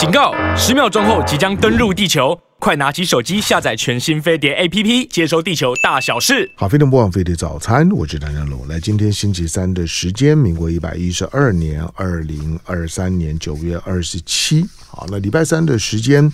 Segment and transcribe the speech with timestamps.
[0.00, 0.32] 警告！
[0.56, 6.50] 十秒钟后即将登陆地球，快拿起手机下载全新飞碟 APP，接收地球大小事。
[6.56, 8.66] 好，飞碟播放飞碟早餐，我是唐家龙。
[8.66, 14.66] 来，今天星期三的时间，民国一百一十二年二零二三年九月二十七。
[14.88, 16.32] 好，那礼拜三的时间。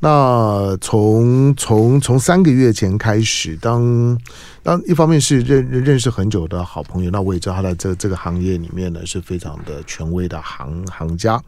[0.00, 4.18] 那从从从三个月前开始，当
[4.62, 11.42] 当一方面是认认识很久的好朋友，那我也知道他在这这个行业里面呢是非常的权威的行行家。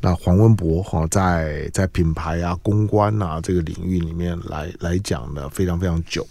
[0.00, 6.24] 那黄文博哈在在品牌啊、公关啊这个领域里面来来讲呢，非常非常久。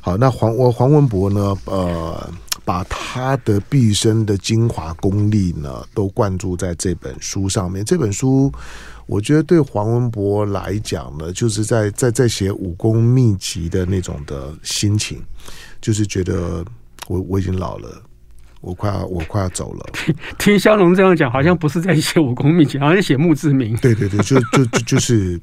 [0.00, 2.30] 好，那黄我黄文博呢，呃，
[2.64, 7.84] 把他的毕生的精华功力呢，都灌注在这本书上面。
[7.84, 8.52] 这本书。
[9.06, 15.22] 我觉得对黄文博来讲呢，就是在在在写武功秘籍的那种的心情，
[15.80, 16.64] 就是觉得
[17.06, 18.02] 我我已经老了，
[18.60, 19.86] 我快要我快要走了。
[19.92, 23.76] 听听湘龙这样讲，好像不是在写武功秘籍，好像写墓志铭。
[23.76, 25.38] 对对对，就就就就是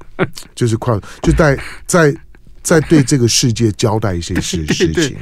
[0.56, 2.16] 就是快，就在在
[2.64, 4.94] 在对这个世界交代一些事 事情。
[4.94, 5.18] 对对对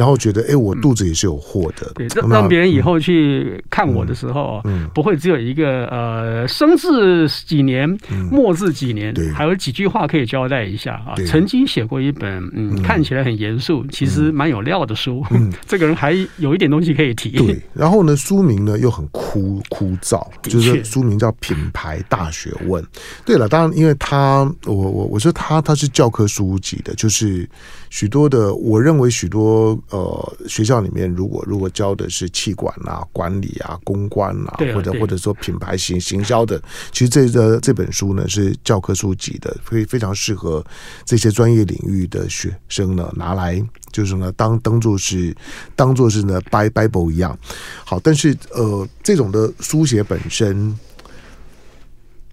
[0.00, 1.92] 然后觉得，哎，我肚子也是有货的。
[1.94, 7.86] 对，让让别人以后去看我的时候，嗯，不会只有一个呃，生至几年，
[8.30, 11.12] 末至几年，对，还有几句话可以交代一下啊。
[11.26, 15.22] 曾经写过一本，嗯，看起来很严肃，其实蛮有料的书。
[15.32, 17.32] 嗯， 这个人还有一点东西可以提。
[17.32, 22.82] 对，然后呢，书名呢又很枯枯燥，就是书名叫《品牌大学问》。
[23.26, 27.46] 对了，当然，因为他，我我我说他他是教科书级的，就是
[27.90, 29.78] 许多的，我认为许多。
[29.90, 36.60] 呃，学校里面如果如果教的是气管啊、管理啊、公关啊，或者或者说品牌行行销的，
[36.92, 40.64] 其实这个这本书呢是教科书级的，非非常适合
[41.04, 45.36] 这些专业领域的学生呢拿来，就是呢当当做是
[45.74, 47.38] 当做是呢 Bible 一样。
[47.84, 50.78] 好，但是呃，这种的书写本身。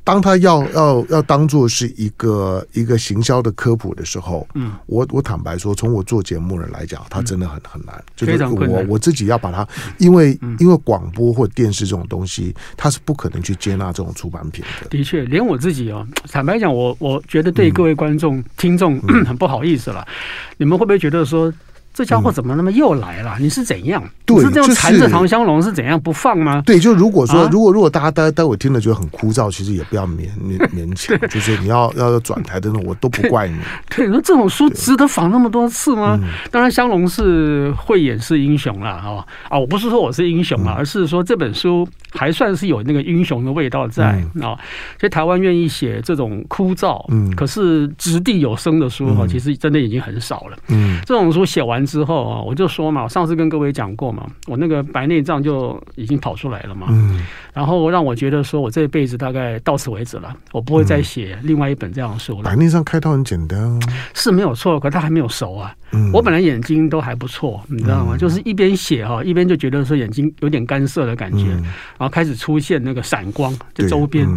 [0.07, 9.67] 当他要要要当做是一个一个行销的科普的时候，嗯，我我坦白说，从我做节目人来讲，他真的很很难，就是我我自己要把它，
[9.97, 14.87] 因为因为广播或电视这种东西，它是不可能去接纳这种出版品的。
[14.87, 18.97] 的确，连我自己哦，坦白讲，我我觉得对各位观众听众
[19.27, 20.07] 很不好意思了，
[20.55, 21.53] 你们会不会觉得说？
[21.97, 23.35] 这家伙怎么那么又来了？
[23.39, 24.03] 你是怎样？
[24.27, 26.61] 你是这样缠着唐香龙是怎样不放吗？
[26.63, 33.55] 对，就如果说，如果如果大家待待会听了觉得很枯燥，其实也不要勉勉勉强， 就是你要要转台的那种，我都不怪你。
[33.89, 36.19] 对，你说这种书值得仿那么多次吗？
[36.51, 39.57] 当然，香龙是会演是英雄了哈啊！
[39.57, 44.59] 我不是说我是英雄啊，而是说这本书还算是有那个英雄的味道在啊。
[44.99, 50.57] 所以台湾愿意写这种枯燥，嗯，可是掷地有声的书哈，其实真的已经很少了。
[50.67, 51.77] 嗯，这种书写完。
[51.87, 57.23] 之后啊，我就说嘛，我上次跟各位讲过嘛，我那个白内障就已经跑出来了嘛，嗯，
[57.53, 62.43] 然后让我觉得说我这辈子大概到此为止了，我不会再写另外一本这样的书了。
[62.43, 63.79] 白内障开刀很简单，
[64.13, 65.73] 是没有错，可他还没有熟啊。
[66.11, 68.17] 我本来眼睛都还不错，你知道吗？
[68.17, 74.27] 就是一边写哈，一边就觉得说眼睛有点干涩的感觉，然后开始出现那个闪光，就周边，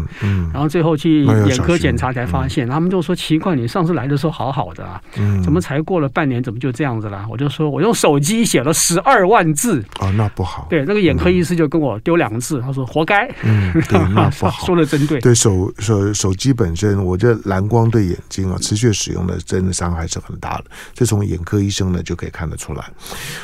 [0.53, 5.01] 然后最后去眼科检查才发现，他们就说奇怪，你上次来的时候好好的啊，
[5.43, 7.27] 怎么才过了半年，怎么就这样子了？
[7.31, 10.67] 我就说我用手机写了十二万字啊，那不好。
[10.71, 13.29] 对，那个眼科医师就跟我丢两个字，他说活该。
[13.43, 14.67] 嗯，对， 那不好。
[14.67, 15.21] 说的真对。
[15.21, 20.65] 对手手手机本身，我觉得蓝光对眼睛啊，持续使用的真的伤害是很大的。
[20.95, 22.85] 这从眼科医生呢就可以看得出来。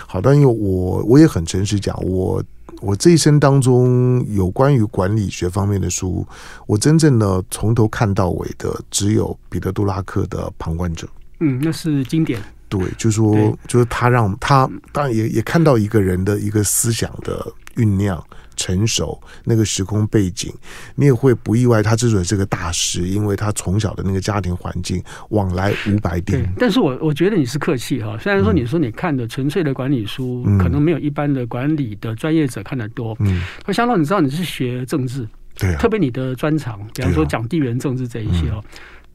[0.07, 2.43] 好，但因为我我也很诚实讲，我
[2.81, 6.27] 我这一生当中有关于管理学方面的书，
[6.67, 11.07] 我真正的从头看到尾的只有彼得·杜拉克的《旁观者》。
[11.41, 12.41] 嗯，那是经典。
[12.69, 18.23] 对，就是说就是他让他当然也也看到一个人的一个思想的酝酿。
[18.57, 20.53] 成熟那个时空背景，
[20.95, 21.83] 你也会不意外。
[21.83, 26.45] 他之所以是个大师，因为他从小的那个家庭环境，往来无白丁。
[26.59, 28.17] 但是我我觉得你是客气哈。
[28.19, 33.17] 虽然说你说你看的纯粹的管理书，嗯、可能没有一般的管理的专业者看得多。
[33.21, 35.29] 嗯，可相当你知道你是学政治，
[35.59, 38.65] 对、啊，特别你的专长，比方说讲地缘政治这一些哦。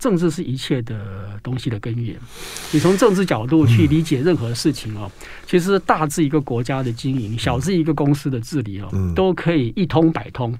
[0.01, 2.17] 政治是一切的东西的根源。
[2.71, 5.09] 你从政治角度去理解任何事情哦，
[5.45, 10.57] 其实大至一个国家的经营，小至一个公司的治理哦，都可以一通百通。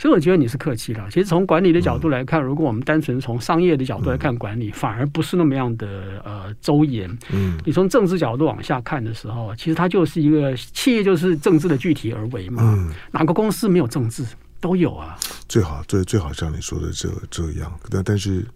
[0.00, 1.04] 所以我觉得你是客气了。
[1.10, 7.10] 其实从管理的角度来看，如果我们单纯从商业的角度来看管理，反而不是那么样的呃周延。
[7.30, 12.62] 嗯，你从政治角度往下看的时候，其实它就是一个企业，就是政治的具体而为嘛。
[12.64, 14.24] 嗯，哪个公司没有政治？
[14.60, 15.16] 都有啊。
[15.48, 18.46] 最好最最好像你说的这这样，但但是。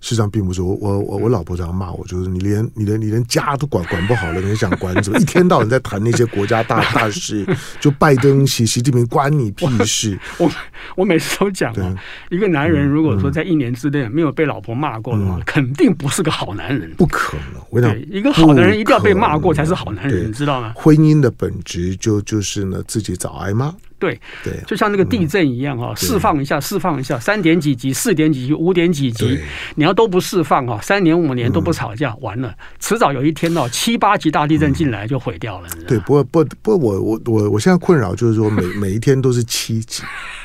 [0.00, 5.18] 实际上并不是我我我我老婆这样骂我，就是你连你连你连家都管管不好了，你想管怎么？
[5.18, 7.46] 一天到晚在谈那些国家大 大事，
[7.78, 10.18] 就拜登、习习近平关你屁事！
[10.38, 10.52] 我我，
[10.96, 11.94] 我每次都讲啊，
[12.30, 16.90] 一个男人如果说在一年之内没有被老婆骂过的话，嗯、 肯定不是个好男人。
[16.96, 20.72] 不可能，我讲一个好男人一定要被骂过才是好男人，你知道吗？
[20.76, 23.74] 婚姻的本质就就是呢，自己找挨骂。
[24.00, 29.38] 对对，就像那个地震一样哈，释放一下，释放一下，三点几级、四点几级、五点几级，
[29.76, 35.68] 你要都不释放哈，三年五年都不吵架，完了，迟早有一天哦，七八级大地震进来就毁掉了。
[35.86, 40.02] 对，不过不不过我我我我现在困扰就是说，每 每一天都是七级。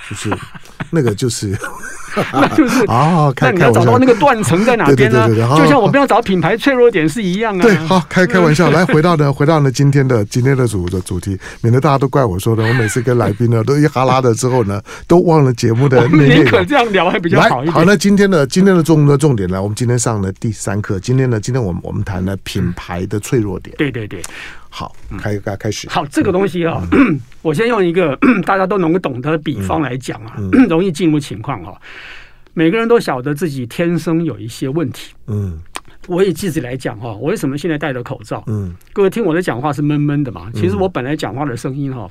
[0.07, 0.29] 就是
[0.91, 1.57] 那个，就是，
[2.31, 5.27] 那就是 啊，那你要找到那个断层在哪边呢？
[5.57, 7.61] 就像我们要找品牌脆弱点是一样啊。
[7.63, 16.37] 对，好，开开玩笑，来回到呢，回到呢今天的今天的主的主题，免得大家都怪我说的，我每次跟来宾呢都一哈拉的之后呢， 都忘了节目的内容。
[16.37, 17.73] 宁可这样聊还比较好一点。
[17.73, 23.75] 好，那今天的今天的重的重点呢，我们今天上的第三课，今天呢，今天我们我们谈了品牌的脆弱点。
[23.77, 24.21] 对对对。
[24.69, 25.87] 好，开开开始。
[25.89, 31.73] 好，这个东西啊，嗯、 我先用一个 大家都能够懂得的比方来讲啊，嗯嗯、 容易进入情况哈。
[32.53, 35.13] 每个人都晓得自己天生有一些问题。
[35.27, 35.59] 嗯，
[36.07, 38.43] 我也自己来讲哈，我为什么现在戴着口罩？
[38.47, 40.49] 嗯，各位听我的讲话是闷闷的嘛？
[40.53, 42.09] 其实我本来讲话的声音哈，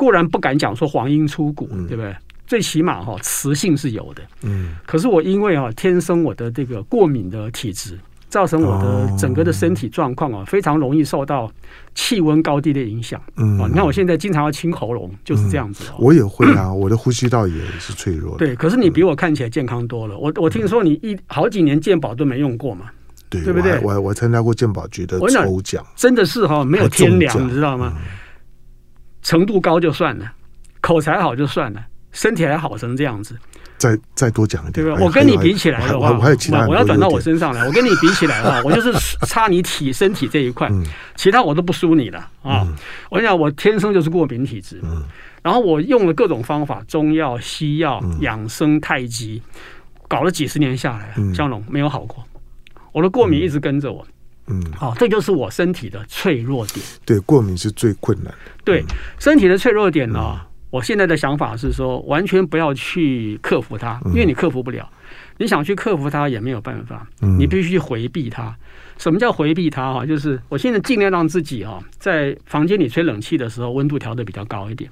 [0.00, 2.16] 固然不敢讲说黄莺出谷，对不对？
[2.46, 4.22] 最起码哈，磁性是有的。
[4.44, 7.98] 嗯，可是我因为啊，天生我的这个过敏的体质。
[8.30, 11.50] 造成我的整个的身体状况啊，非常容易受到
[11.96, 13.20] 气温高低的影响。
[13.36, 15.82] 嗯，你看我现在经常要清喉咙，就是这样子。
[15.98, 18.46] 我也会啊，我的呼吸道也是脆弱的。
[18.46, 20.16] 对，可是你比我看起来健康多了。
[20.16, 22.86] 我我听说你一好几年健保都没用过嘛？
[23.28, 23.80] 对，对不对？
[23.80, 27.96] 我我参加过健保局的抽奖，真的是哈，没有天良，你知道吗？
[29.22, 30.32] 程度高就算了，
[30.80, 33.36] 口才好就算了，身体还好成这样子。
[33.78, 35.00] 再再多讲一点，对吧？
[35.00, 37.66] 我跟你比起来的话，我还有其他，我要转到我身上来。
[37.66, 38.92] 我跟你比起来的话， 我就是
[39.26, 40.70] 差你体身体这一块，
[41.16, 42.66] 其他我都不输你的啊！
[43.08, 44.82] 我跟你讲，我天生就是过敏体质，
[45.42, 49.42] 然后我用了各种方法，中药、西药、养生、太极，
[50.06, 52.22] 搞了几十年下来，江龙没有好过。
[52.92, 54.06] 我的过敏一直跟着我，
[54.50, 56.84] 嗯，好，这就是我身体的脆弱点。
[57.04, 58.38] 对，过敏是最困难的。
[58.64, 58.84] 对，
[59.18, 60.40] 身体的脆弱点呢？
[60.70, 64.88] 我现在的想法是说，完全不要去克服它，因为你克服不了。
[65.38, 67.06] 你想去克服它也没有办法，
[67.38, 68.54] 你必须去回避它。
[68.96, 69.92] 什么叫回避它？
[69.92, 74.88] 哈，就是我现在尽量让自己哈，在房间里吹冷气的时候，温度调的比较高一点。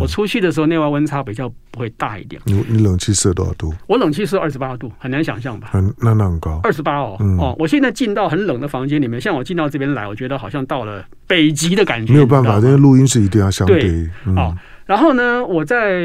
[0.00, 2.40] 我出去的时候，内外温差比较不会大一点。
[2.44, 3.74] 你你冷气设多少度？
[3.86, 5.68] 我冷气设二十八度，很难想象吧？
[5.70, 7.54] 很那那很高，二十八哦哦。
[7.58, 12.12] 我现在进到很冷的房间里面，像我进到这边来，我觉得好像到了北极的感觉。
[12.12, 14.56] 没有办法，这个录音是一定要相对哦。
[14.86, 16.00] 然后呢，我在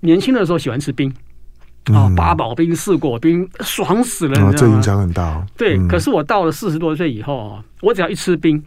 [0.00, 1.12] 年轻的时候喜欢吃冰，
[1.92, 4.52] 啊，八宝冰、四果冰，爽死了，你知道吗？
[4.56, 5.22] 这影响很大。
[5.22, 8.62] 哦对，可是我到了四十多岁以后啊，我只要一吃冰，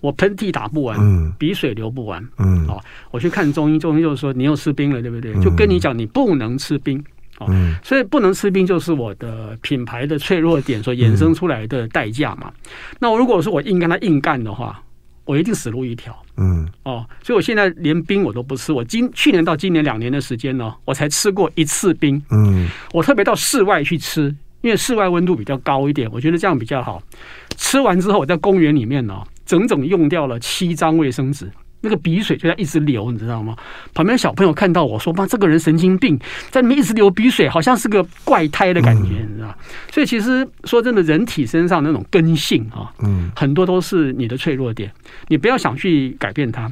[0.00, 2.80] 我喷嚏打不完，鼻水流不完，嗯，哦，
[3.10, 5.34] 我去看中医，中医就是说你又吃冰了，对不对？
[5.42, 7.02] 就跟你讲，你不能吃冰，
[7.38, 7.46] 哦，
[7.82, 12.52] 所以不能吃冰就是我的品牌的脆弱点所衍生出来的代价嘛。
[12.98, 14.82] 那我如果说我硬跟他硬干的话。
[15.28, 18.72] 我一定死路一条，嗯，哦，所以我现在连冰我都不吃。
[18.72, 27.02] 我今去年到今年两年的时间呢，我才吃过一次冰，嗯，我特别到室外去吃，因为室外温度比较高一点，我觉得这样比较好。
[27.58, 31.50] 吃完之后，我在公园里面呢，整整用掉了七张卫生纸。
[31.80, 33.56] 那个鼻水就在一直流，你知道吗？
[33.94, 36.18] 旁边小朋友看到我说：“妈，这个人神经病，
[36.50, 39.56] 在里面一直流鼻水，好像是个怪胎的感觉，你知道？”
[39.92, 44.92] 所以其实说真的，人体身上那种根性啊，嗯，很多都是你的脆弱点。
[45.28, 46.68] 你不要想去改变它，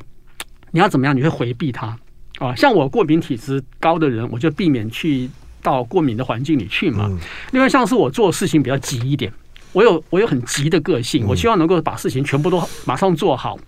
[0.72, 1.16] 你要怎么样？
[1.16, 1.96] 你会回避它
[2.40, 2.52] 啊？
[2.56, 5.30] 像我过敏体质高的人，我就避免去
[5.62, 7.08] 到过敏的环境里去嘛。
[7.52, 9.32] 另外，像是我做事情比较急一点。
[9.76, 13.58] 我有我有很急的个性，我希望能够把事情全部都马上做好，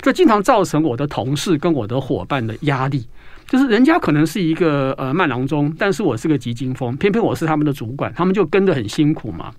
[0.00, 3.06] 这经常造成我的同事跟我的伙伴的压力。
[3.46, 9.52] 就是人家可能是一个呃慢郎中，但是我是个急惊风，偏偏我是他们的主管，他们就跟得很辛苦嘛。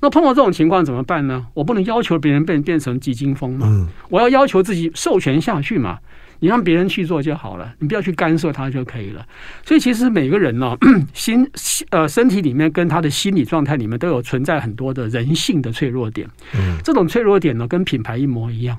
[0.00, 1.44] 那碰到这种情况怎么办呢？
[1.54, 5.98] 我不能要求别人变变成急惊风嘛，我要要求自己授权下去嘛。
[6.40, 9.26] 你让别人去做就好了，你不要去干涉他就可以了。
[9.64, 10.76] 所以其实每个人呢，
[11.12, 11.48] 心
[11.90, 16.28] 呃身体里面跟他的心理状态里面都有存在很多的人性的脆弱点。
[16.54, 18.78] 嗯，这种脆弱点呢，跟品牌一模一样，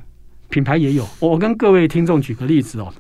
[0.50, 1.08] 品牌也有。
[1.20, 2.94] 我跟各位听众举个例子哦。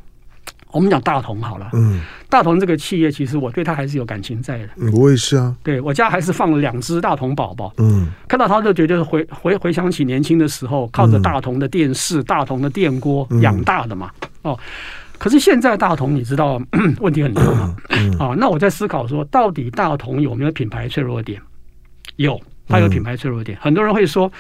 [0.72, 4.70] 我们讲大同好了，嗯，大同这个企业其实我对它还是有感情在的。
[4.94, 14.12] 我也是啊，对我家还是放了两只大同宝宝，嗯，看到它就觉得回回回想起年轻的时候，靠着大同的电视、大同的电锅养大的嘛，
[14.44, 14.58] 哦，
[15.18, 16.62] 可是现在大同你知道
[17.02, 17.76] 问题很多嘛，
[18.20, 21.42] 啊，那我在思考说，到底大同有没有品牌脆弱点？
[22.18, 23.58] 有，它有品牌脆弱点。
[23.60, 24.32] 很多人会说，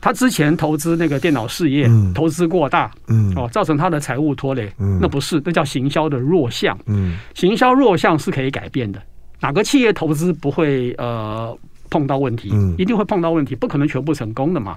[0.00, 4.72] 他之前投资那个电脑事业，投资过大，嗯，哦，造成他的财务拖累。
[4.78, 6.78] 嗯，那不是，那叫行销的弱项。
[6.86, 9.02] 嗯，行销弱项是可以改变的。
[9.40, 11.56] 哪个企业投资不会呃
[11.90, 12.52] 碰到问题？
[12.76, 14.76] 一定会碰到问题，不可能全部成功的嘛。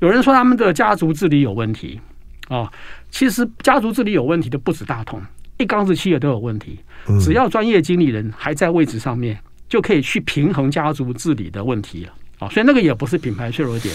[0.00, 2.00] 有人说他们的家族治理有问题
[2.48, 2.70] 啊，
[3.10, 5.20] 其实家族治理有问题的不止大同，
[5.58, 6.78] 一缸子企业都有问题。
[7.20, 12.48] 只要专业经理人还在位置上面，就可以去平衡家族治理的问题了啊。
[12.48, 13.94] 所以那个也不是品牌削弱点。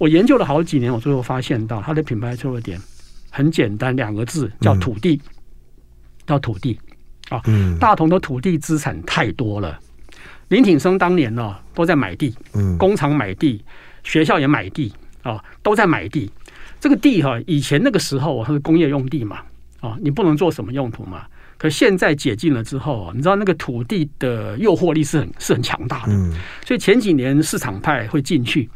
[0.00, 2.80] 我研究了好几年，我最后发现到它的品牌脆弱点
[3.28, 5.20] 很简单，两个字叫土地，
[6.26, 6.80] 叫土地
[7.28, 7.38] 啊。
[7.78, 9.78] 大同的土地资产太多了。
[10.48, 12.34] 林挺生当年呢都在买地，
[12.78, 13.62] 工厂买地，
[14.02, 14.90] 学校也买地
[15.22, 16.30] 啊，都在买地。
[16.80, 19.42] 这个地哈，以前那个时候它是工业用地嘛，
[19.80, 21.26] 啊，你不能做什么用途嘛。
[21.58, 26.14] 可现在解禁了之后啊，你知道那个土地的诱惑力是很是很强大的，
[26.64, 28.66] 所以前几年市场派会进去，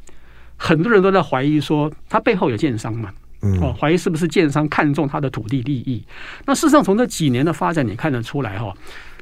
[0.64, 3.10] 很多人都在怀疑说，他背后有建商嘛，
[3.60, 6.02] 哦，怀疑是不是建商看中他的土地利益。
[6.46, 8.72] 那事实上从这几年的发展，你看得出来哈，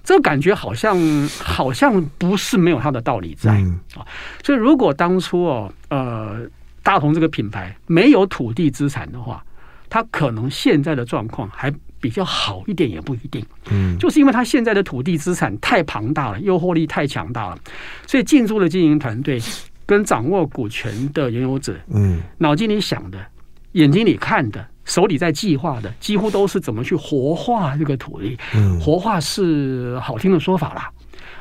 [0.05, 0.97] 这个感觉好像
[1.43, 3.51] 好像不是没有它的道理在
[3.97, 4.07] 啊。
[4.45, 6.47] 所以如果当初哦，呃，
[6.85, 9.45] 大同这个品牌没有土地资产的话，
[9.91, 11.75] 它可能现在的状况还。
[12.03, 17.59] 比较好一点也不一定，嗯，就是因为他现在的土地资产太庞大了，诱惑力太强大了，
[18.09, 19.41] 所以进驻的经营团队
[19.93, 23.19] 跟掌握股权的拥有者，嗯，脑筋里想的、
[23.73, 28.39] 眼睛里看的、手里在计划的，几乎都是怎么去活化这个土地。
[28.55, 30.91] 嗯，活化是好听的说法啦。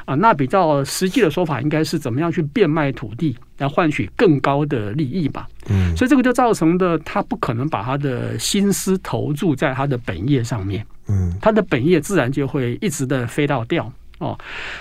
[0.03, 5.48] 啊，那比较实际的说法应该是怎么样去变卖土地来换取更高的利益吧？
[5.70, 14.38] 嗯，所以这个就造成的他不可能把他的心思投注在他的本业上面，嗯，他的本业自然就会一直的飞到掉哦。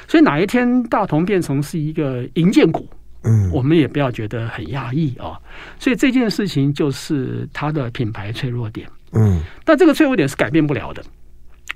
[0.08, 2.88] 所以哪一天大同变成是一个银建股，
[3.22, 5.38] 嗯，我们也不要觉得很压抑啊。
[5.78, 11.02] 所以这件事情就是它的品牌脆弱点，嗯，但这个脆弱点是改变不了的，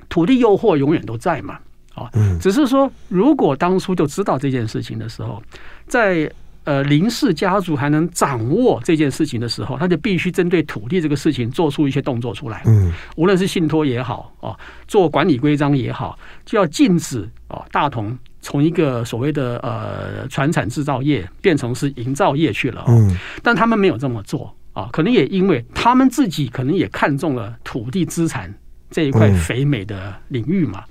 [0.08, 1.58] 土地诱惑永远都在嘛。
[1.94, 2.10] 啊，
[2.40, 5.40] 只是说，如果当初就知道这件事情的时候，
[5.86, 6.28] 在
[6.64, 12.64] 呃林氏家族还能掌握这件事情的时候，他就必须针对土地这个事情做出一些动作出来。
[12.66, 14.58] 嗯，无论是信托也好，哦，
[14.88, 22.84] 做管理规章也好，就要禁止哦大同从一个所谓的呃船产制造业变成是营造业去了。
[22.86, 28.54] 嗯，但他们没有这么做啊，可能也因为他们自己可能也看中了土地资产
[28.90, 30.84] 这一块肥美的领域嘛。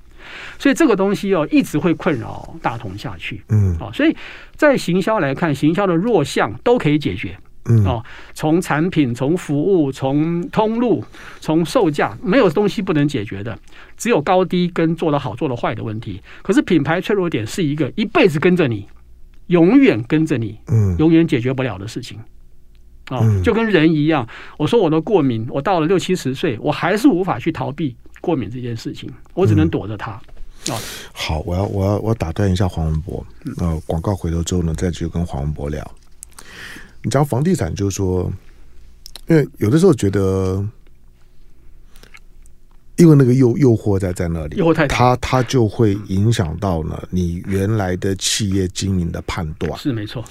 [0.57, 3.43] 所以这个东西哦，一直会困扰大同下去。
[3.49, 4.15] 嗯，啊，所以
[4.55, 7.37] 在行销来看，行销的弱项都可以解决。
[7.65, 8.03] 嗯，哦，
[8.33, 11.03] 从产品、从服务、从通路、
[11.39, 13.57] 从售价，没有东西不能解决的，
[13.97, 16.21] 只有高低跟做得好、做得坏的问题。
[16.41, 18.87] 可是品牌脆弱点是一个一辈子跟着你，
[19.47, 22.19] 永远跟着你，嗯，永远解决不了的事情。
[23.09, 24.27] 啊，就跟人一样，
[24.57, 27.95] 我说我的过敏，我到了六七十岁，我还是无法去逃避。
[28.21, 30.13] 过敏这件事情，我只能躲着它。
[30.69, 30.79] 哦，
[31.11, 33.25] 好，我要我要我要打断一下黄文博。
[33.57, 35.85] 呃，广告回头之后呢，再去跟黄文博聊。
[37.03, 38.31] 你讲房地产，就是说，
[39.27, 40.65] 因为有的时候觉得，
[42.95, 49.77] 因为那个诱诱惑在在那里，诱惑太大，它它就会影响到呢你原来的企业经营的判断。
[49.77, 50.23] 是没错。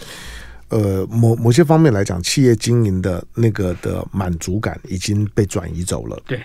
[0.69, 6.19] 呃，某某些方面来讲，企业经营的那个的满足感已经被转移走了。
[6.27, 6.41] 对。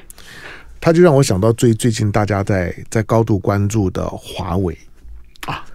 [0.79, 4.77] 他就让我想到最最近大家在在高度关注的华为
[5.47, 5.65] 啊，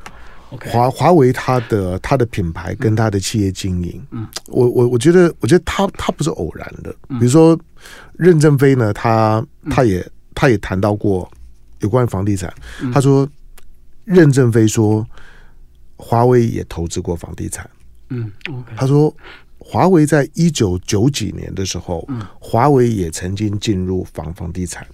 [0.71, 7.59] 华华为它的它的品牌跟它的企业经营，嗯，我我我觉得我觉得它它不是偶然的，比如说
[8.14, 11.30] 任正非呢，他他也他也谈到过
[11.80, 12.52] 有关于房地产，
[12.92, 13.28] 他说
[14.04, 15.06] 任正非说
[15.97, 17.68] 华为也投资过房地产，
[18.11, 18.30] 嗯，
[18.76, 19.14] 他说。
[19.64, 22.06] 华为在一九九几年的时候，
[22.40, 24.85] 华为也曾经进入房房地产，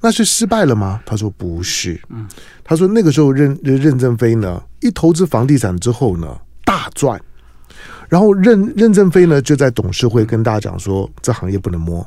[0.00, 1.00] 那是失败了吗？
[1.04, 2.26] 他说不是，嗯。
[2.64, 7.20] 他说那个时候任任正非呢，一投资房地产之后呢，大赚，
[8.08, 12.06] 然后任任正非呢就在董事会跟大家讲说，这行业不能摸，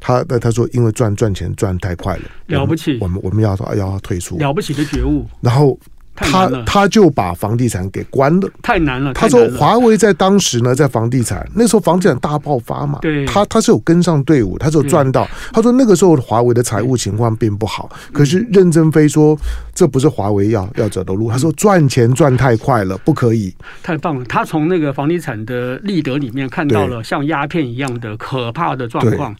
[0.00, 5.78] 他那他说因为赚赚钱赚太快了，了不起，我们我们要要退出，了不起的觉悟，然后。
[6.20, 9.12] 他他就把房地产给关了，太难了。
[9.14, 15.26] 他说华为在当时呢，在房地产那时候房地产大爆发嘛，对，他他是有跟上队伍，他是有赚到。
[15.52, 19.38] 他说那个时候华为的财务情况并不好，可是任正非说
[19.74, 21.30] 这不是华为要要走的路。
[21.30, 23.54] 他说赚钱赚太快了，不可以。
[23.82, 29.34] 太棒了，他从那个房地产的立德里面看到了像鸦片一样的可怕的状况。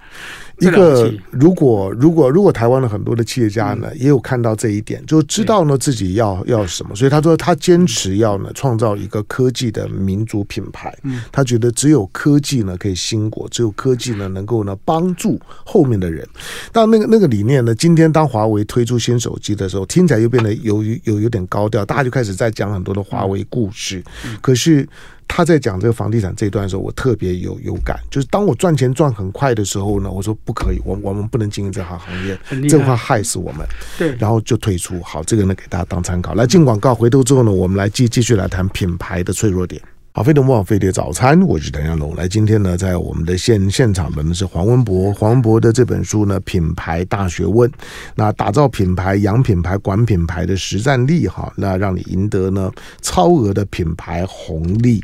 [0.60, 10.92] 一个如果如果如果台湾的很多的企业家呢，也有看到这一点，就知道呢自己要要什么，所以他说他坚持要呢创造一个科技的民族品牌。
[11.30, 16.26] 他觉得只有科技呢可以兴国，只有科技呢能够呢帮助后面的人。
[16.72, 24.02] 但那个那个理念呢，今天当华为推出新手机的时候，听起来又变得有有有点高调，大家就开始在讲很多的华为故事。
[24.40, 24.88] 可是。
[25.28, 32.36] 他在讲这个房地产这一段的时候，我特别有有感，就是当我赚钱赚很快的时候呢，我说不可以，我我们不能经营这行行业，
[32.68, 33.64] 这话害死我们。
[33.96, 35.00] 对，然后就退出。
[35.02, 36.34] 好，这个呢给大家当参考。
[36.34, 39.80] 来进广告，回头之后呢，我们来继继续来谈品牌的脆弱点。
[40.18, 42.12] 好，飞碟联播网飞碟早餐，我是谭阳龙。
[42.16, 47.70] 来，今天呢，在我们的现现场的呢是黄文博，黄文博的这本书呢，《品牌大学问》，
[48.16, 52.68] 那打造品牌、养品牌、管品牌的实战力，哈，那让你赢得呢
[53.00, 55.00] 超额的品牌红利。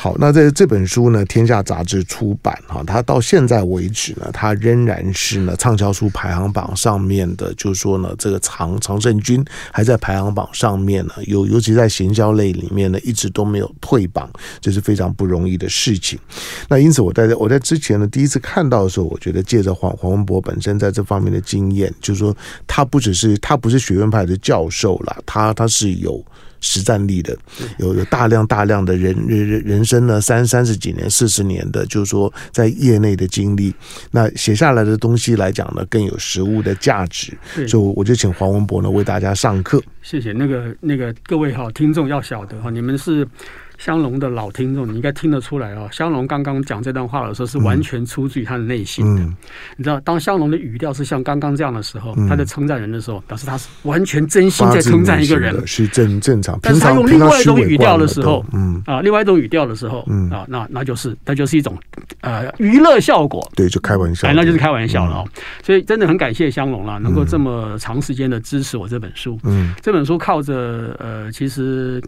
[0.00, 16.16] 好，那在这本书呢，天下杂志出版哈，它到现在为止呢，它仍然是呢畅销书排行榜上面的，就是说呢，这个常常胜军还在排行榜上面呢，尤尤其在行销类里面呢，一直都没有退榜，这是非常不容易的事情。
[16.68, 22.32] 那因此，我在我在之前呢，第一次看到的时候，我觉得借着黄黄文博本身在这方面的经验，就是说
[22.68, 26.24] 他不只是他不是学院派的教授啦，他他是有。
[26.60, 27.36] 实战力的，
[27.78, 33.74] 有有大量大量的人人人生呢，三三十几年、四十年的，就是说在业内的经历，
[34.10, 37.36] 那写下来的东西来讲呢，更有实物的价值。
[37.66, 39.82] 所以我就请黄文博呢为大家上课。
[40.02, 43.26] 谢谢那个那个各位哈听众要晓得哈，你们是。
[43.78, 45.88] 香龙的老听众，你应该听得出来哦。
[45.92, 49.22] 香龙刚刚讲这段话的时候，是完全出自于他的内心的。
[49.76, 56.58] 你知道，当香龙的语调是像刚刚这样的时候，嗯、他在称赞人的时候，表示他是完全真心在称赞一个人，是正正常。
[56.60, 61.78] 但是他用另外一种语调的时候，嗯啊，另外一种语调的时候，嗯啊，那那就是那就是一种
[62.22, 63.48] 呃娱乐效果。
[63.54, 65.24] 对，就开玩笑，哎，那就是开玩笑了哦。
[65.24, 69.38] 嗯、所以真的很感谢香龙了，能够这么长时间的支持我这本书。
[69.44, 72.02] 嗯，这本书靠着呃，其实。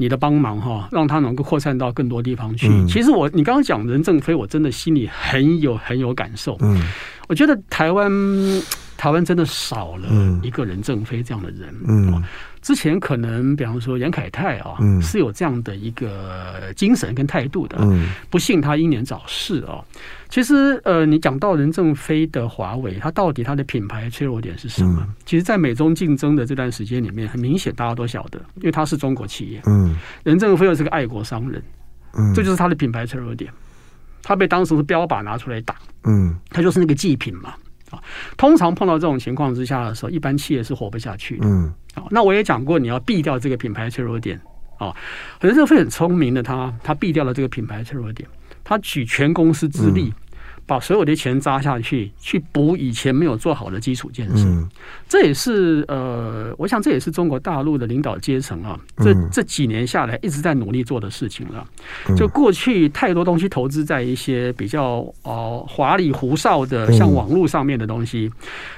[0.00, 2.66] 你的帮忙哈，让他能够扩散到更多地方去。
[2.68, 6.56] 嗯、其实我，你刚刚讲任正非，我真的心里很有很有感受。
[6.60, 6.82] 嗯，
[7.28, 8.10] 我觉得台湾
[8.96, 10.08] 台湾真的少了
[10.42, 11.68] 一个任正非这样的人。
[11.86, 12.24] 嗯，
[12.62, 17.78] 之前可能比方说严凯泰啊，嗯、是有这样的一个精神跟态度的。
[17.80, 19.82] 嗯，不幸他英年早逝啊。
[20.28, 25.02] 其实，呃，你讲到任正非的华为，他到底他的品牌脆弱点是什么？
[25.06, 29.60] 嗯、其实，在美中竞争的这段时间里面，很明显大家都晓得，因为他是中国企业。
[29.66, 31.62] 嗯，任正非又是个爱国商人，
[32.12, 33.50] 嗯，这就是他的品牌脆弱点。
[34.22, 37.54] 他被当时是标靶拿出来打，嗯，他就是那个祭品嘛。
[37.90, 38.02] 啊，
[38.36, 41.46] 通常碰到这种情况之下的时候，一般企业是活不下去的。
[41.46, 44.40] 嗯，啊，那我也讲过，你要避掉这个品牌脆弱点
[44.78, 44.94] 啊。
[45.40, 48.28] 任正非很聪明的他，他避掉了这个品牌脆弱点。
[48.62, 50.12] 他举全公司之力，
[50.70, 54.46] 把所有的钱砸下去，去补以前没有做好的基础建设。
[55.08, 61.66] 这也是呃，我想这也是中国大陆的领导阶层啊，这这几年下来一直在努力做的事情了。
[62.16, 68.30] 就过去太多东西投资在一些比较哦花里胡哨的，像网络上面的东西，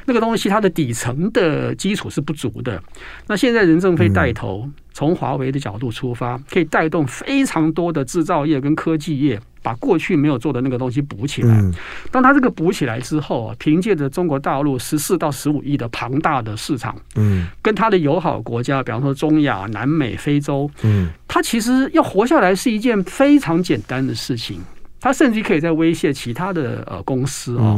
[0.07, 2.83] 那个东西它的底层的基础是不足的。
[3.26, 9.38] 那现在任正非带头，从华为的角度出发，可以带动非常多的制造业跟科技业。
[9.62, 11.62] 把过去没有做的那个东西补起来。
[12.11, 24.61] 当他这个补起来之后啊，凭借着中国大陆十四到十五亿的庞大的市场，嗯，跟他的友好国家，比方说中亚、南美、非洲，嗯，他其实要活下来是一件非常简单的事情。
[25.01, 27.77] 他甚至可以在威胁其他的呃公司啊。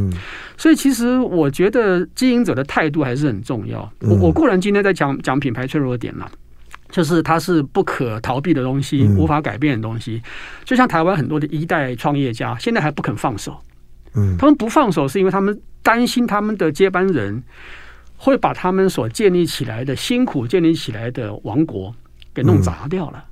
[0.57, 3.91] 所以其实我觉得经营者的态度还是很重要。
[4.01, 6.29] 我我固然今天在讲讲品牌脆弱点了。
[6.95, 10.21] 就是它是不可逃避的东西，无法改变的东西。
[10.63, 13.59] 就像台湾很多的一代创业家，现在还不肯放手。
[14.13, 17.43] 嗯，他们不放手是因为他们担心他们的接班人
[18.15, 21.93] 会把他们所建立起来的辛苦建立起来的王国
[22.33, 23.25] 给弄砸掉了。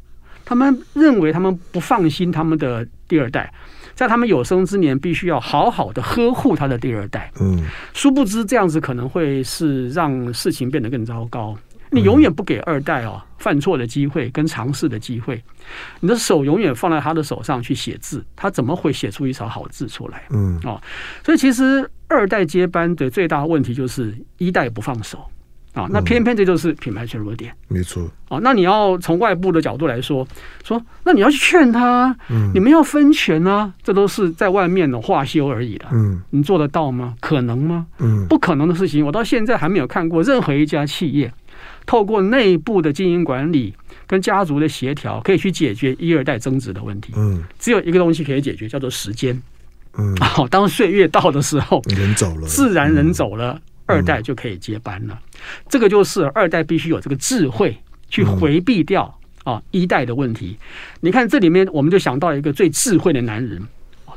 [0.43, 3.49] 他们认为他们不放心他们的第二代，
[3.95, 7.31] 在他们有生之年必须要好好的呵护他的第二代。
[7.39, 11.57] 嗯，殊不知这样子可能会是让事情变得更糟糕。
[11.93, 15.41] 你永远不给二代哦犯错的机会跟尝试的机会，
[15.99, 20.23] 你的手永远放在他的手上去写字，他怎么会写出一手好字出来？
[20.31, 20.81] 嗯哦，
[21.23, 25.19] 所以其实二代接班的最大问题就是一代不放手
[25.73, 27.53] 啊，那偏偏这就是品牌脆弱点。
[27.67, 30.25] 没错啊，那你要从外部的角度来说，
[30.63, 35.87] 说那你要去劝他，嗯，你们要分权啊，这都是在外面的话修而已的。
[35.91, 37.15] 嗯，你做得到吗？
[37.19, 37.87] 可能吗？
[37.99, 41.33] 嗯，不可能的事情，我到现在还没有看过任何一家企业。
[41.85, 43.73] 透过内部的经营管理
[44.07, 47.13] 跟家族的协调，可以去解决一二代争执的问题。
[47.15, 49.41] 嗯，只有一个东西可以解决，叫做时间。
[49.97, 55.19] 嗯，好， 当岁月到的时候，人走了，自然人走了，二代就可以接班了。
[55.69, 57.77] 这个就是二代必须有这个智慧
[58.09, 60.57] 去回避掉啊一代的问题。
[61.01, 63.61] 你看这里面，我们就想到一个最智慧的男人，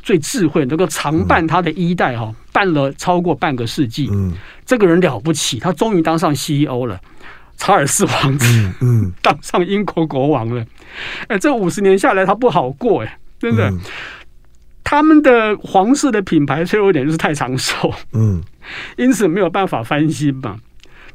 [0.02, 4.08] 最智慧能够常伴他的一代哈，伴了超过半个世纪。
[4.12, 4.32] 嗯，
[4.64, 7.00] 这个人了不起，他终于当上 CEO 了。
[7.56, 10.64] 查尔斯王子，嗯，嗯，当上英国国王了。
[11.28, 13.68] 哎，这五十年下来，他不好过哎，真的。
[13.70, 13.80] 嗯、
[14.84, 18.42] 他们的皇室的品牌脆弱点就是太长寿，嗯，
[18.96, 20.58] 因此没有办法翻新嘛。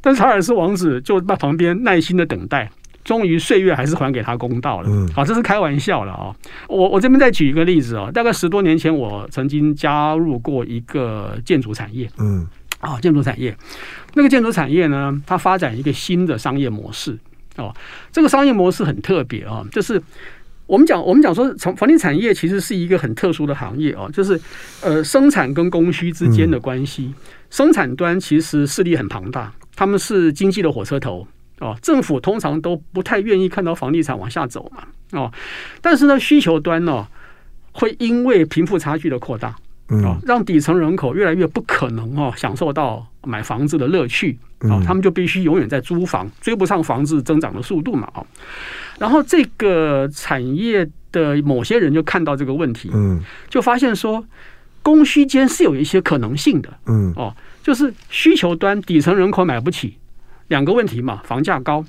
[0.00, 2.68] 但查尔斯王子就在旁边耐心的等待，
[3.04, 4.88] 终于岁月还是还给他公道了。
[4.90, 6.34] 嗯，好，这是开玩笑了啊。
[6.68, 12.46] 我我这边再举一个例子啊，大概十多年前，我曾经加入过一个建筑产业，嗯。
[12.82, 13.56] 啊，建筑产业，
[14.14, 17.16] 那个建筑产业呢，它发展一个新的商业模式
[17.56, 17.72] 哦。
[18.10, 20.02] 这个商业模式很特别啊，就是
[20.66, 24.40] 我们讲，我们讲说，从房地产业其实是一个很特殊的行业哦，就是
[24.80, 27.04] 呃，生产跟供需之间的关系。
[27.04, 27.14] 嗯、
[27.50, 31.24] 生产端其实势力很庞大，他们是经济的火车头
[31.60, 31.78] 哦。
[31.80, 35.30] 政府通常都不太愿意看到房地产往下走嘛哦。
[35.80, 37.06] 但是呢，需求端呢，
[37.70, 39.54] 会因为贫富差距的扩大。
[40.02, 48.24] 哦，让底层人口越来越不可能哦，享受到买房子的乐趣啊，他们就必须永远在租房，追不上房子增长的速度嘛啊。
[48.98, 54.24] 然后这个产业的某些人就看到这个问题，嗯，就发现说
[54.82, 57.12] 供需间是有一些可能性的，嗯。
[57.16, 59.96] 哦，就是需求端底层人口买不起，
[60.48, 61.84] 两个问题嘛，房价高，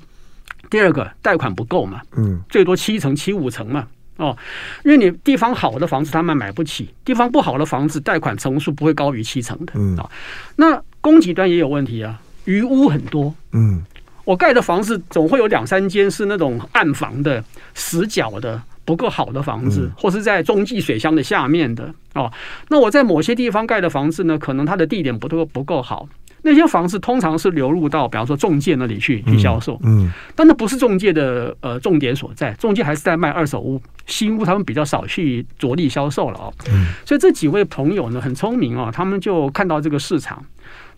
[0.68, 3.86] 第二个贷款不够嘛，嗯，最多七成七五成嘛。
[4.16, 4.36] 哦，
[4.84, 9.72] 因为你地方好的房子他们买不起，地方不好的房子贷款成数不会高于七成的。
[9.74, 10.08] 嗯啊，
[10.56, 13.34] 那供给端也有问题啊，余屋很多。
[13.52, 13.82] 嗯，
[14.24, 17.42] 我盖的房子总会有两三间是那种暗房的、
[17.74, 21.92] 死角的、不够好的房子，或是在中继水箱的下面的。
[22.14, 22.32] 哦，
[22.68, 26.08] 那我在某些地方盖的房子呢，可能它的地点不够不够好。
[26.46, 36.52] 那些房子通常是流入到，比方说中介那里去去销售，嗯，但那不是中介的呃重点所在，中介还是在卖二手屋、新屋，他们比较少去着力销售了哦。
[36.70, 40.44] 嗯，所以这几位朋友呢很聪明哦，他们就看到这个市场，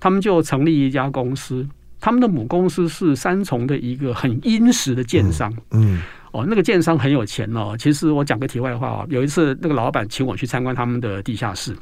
[0.01, 1.65] 他们就成立一家公司，
[2.01, 7.77] 他们的母公司是三重的一个很殷实的建商，嗯，哦，那个建商很有钱哦。
[7.79, 11.73] 其实我讲个题外话哦，有一次那个老板请我去参观他们的地下室。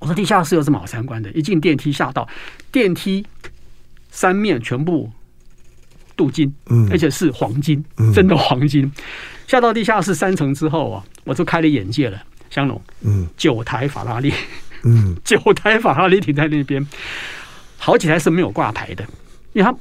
[0.00, 1.30] 我说地下室有什么好参观的？
[1.30, 2.28] 一进电梯下到
[2.72, 3.24] 电梯
[4.10, 5.08] 三面全部
[6.16, 8.90] 镀金，嗯，而且是黄金，真的黄金。
[9.46, 12.20] 下到地下室三层之后啊，我就开了眼界了。
[12.50, 14.32] 香龙，嗯，九台法拉利，
[14.82, 16.84] 嗯， 九台法拉利停在那边，
[17.78, 19.04] 好几台是没有挂牌的，
[19.52, 19.72] 因为他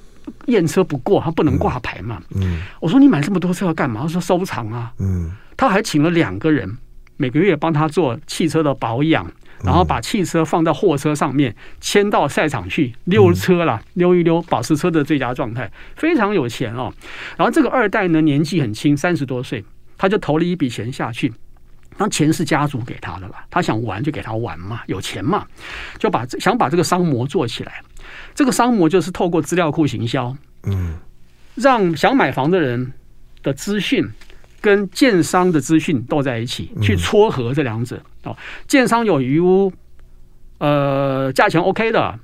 [0.45, 2.21] 验车不过，他不能挂牌嘛。
[2.35, 4.01] 嗯，我说你买这么多车要干嘛？
[4.01, 4.93] 他说收藏啊。
[4.99, 6.77] 嗯，他还请了两个人，
[7.17, 9.31] 每个月帮他做汽车的保养。
[9.63, 16.93] 然后把汽车放到货车上面，牵到赛场去溜车了，溜一溜，保持车的最佳状态，非常有钱哦。
[17.37, 19.63] 然后这个二代呢，年纪很轻，三十多岁，
[19.97, 21.33] 他就投了一笔钱下去，
[21.97, 25.45] 那钱是家族给他的了，他想玩就给他玩嘛，有钱嘛，
[25.97, 27.81] 就把想把这个商模做起来。
[28.33, 30.97] 这个商模就是透过资料库行销，嗯，
[31.55, 32.93] 让想买房的人
[33.43, 34.09] 的资讯。
[34.61, 38.35] 跟建商的资讯斗在一起，去撮合这两者哦。
[38.67, 39.71] 建商有余屋，
[40.57, 42.19] 呃，价钱 OK 的，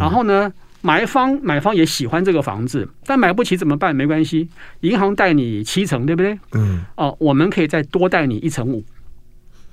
[0.00, 3.94] 然后呢，买方买方也喜欢这个房子，但买不起怎么办？
[3.94, 4.48] 没关系，
[4.80, 6.38] 银行贷你七成，对不对？
[6.52, 6.84] 嗯。
[6.96, 8.84] 哦，我们可以再多贷你一成五，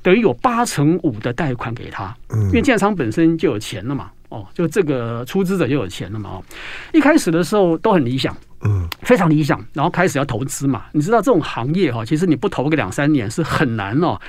[0.01, 2.15] 等于有八成五的贷款给他。
[2.29, 2.43] 嗯。
[2.45, 6.31] 因为建商本身就有钱了嘛，哦，就这个出资者就有钱了嘛。
[6.31, 6.43] 哦，
[6.91, 8.35] 一开始的时候都很理想。
[8.63, 9.63] 嗯，非常理想。
[9.73, 14.19] 然后开始要投资嘛，你知道这种行业哈，其实你不投个两三年是很难哦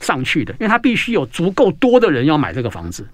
[0.00, 3.06] 上去的，因为它必须有足够多的人要买这个房子，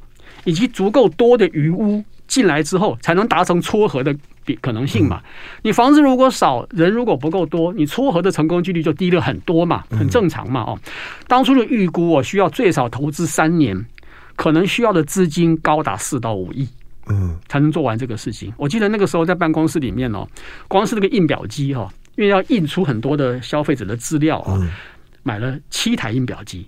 [0.45, 5.21] 以及足够多的余屋进来之后，才能达成撮合的比可能性嘛。
[5.61, 10.63] 你房子如果少，人如果不够多，你撮合的成功几率就低了很多嘛，很正常嘛。
[10.63, 10.79] 哦，
[11.29, 13.85] 当初的预估我需要最少投资三年，
[14.37, 16.69] 可能需要的资金高达四到五亿。
[17.09, 18.55] 嗯，才能做完这个事情。
[18.57, 20.25] 我记得那个时候在办公室里面哦，
[20.69, 24.57] 光是那个印表机哈，因为要印出很多的消费者的资料啊，
[25.25, 26.65] 买了七台印表机。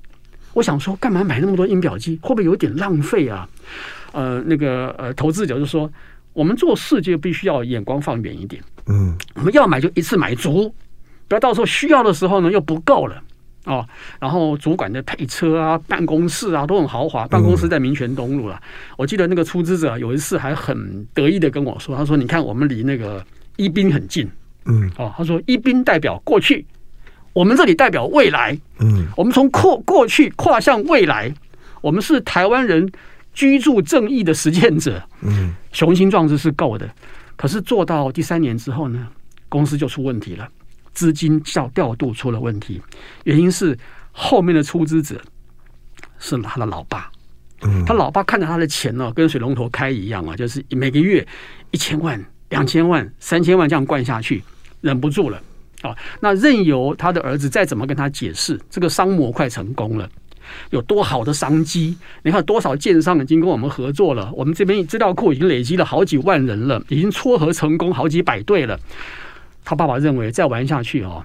[0.52, 2.18] 我想说，干嘛买那么多印表机？
[2.20, 3.48] 会不会有点浪费啊？
[4.10, 5.88] 呃，那个呃，投资者就说，
[6.32, 8.60] 我们做事就必须要眼光放远一点。
[8.86, 10.68] 嗯，我们要买就一次买足，
[11.28, 13.22] 不要到时候需要的时候呢又不够了。
[13.64, 13.86] 哦，
[14.20, 17.26] 然后主管的配车啊，办公室啊都很豪华。
[17.28, 18.56] 办公室在民权东路了。
[18.56, 23.24] 嗯、我记得那个出资者有一次还很得意的跟我说：“他说，你看我们离那个
[23.56, 24.30] 一滨很近。”
[24.66, 26.64] 嗯，哦，他说一滨代表过去，
[27.32, 28.58] 我们这里代表未来。
[28.78, 31.34] 嗯，我们从过过去跨向未来，
[31.82, 32.90] 我们是台湾人
[33.34, 36.88] 居住正义的实践者，嗯，雄心壮志是够的。
[37.36, 39.06] 可是做到第三年之后呢，
[39.48, 40.48] 公司就出问题了，
[40.94, 42.80] 资金调调度出了问题，
[43.24, 43.76] 原因是
[44.12, 45.20] 后面的出资者
[46.18, 47.10] 是他的老爸，
[47.62, 51.26] 嗯，他老爸看着他的钱呢，跟水龙头开一样啊，就是每个月
[51.72, 54.42] 一千万、两千万、三千万这样灌下去，
[54.80, 55.42] 忍不住了
[55.82, 60.08] 啊，那任由他的儿子再怎么跟他解释，这个商模快成功了。
[60.70, 61.96] 有多好的商机？
[62.22, 64.30] 你看多少建商已经跟我们合作了？
[64.34, 68.78] 我们这边资料库已经累积了好几万人了，已经撮合成功好几百对了。
[69.64, 71.24] 他爸爸认为再玩下去哦，